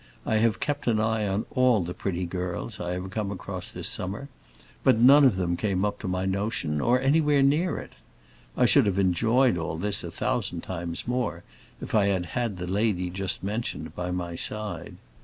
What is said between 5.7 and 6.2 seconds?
up to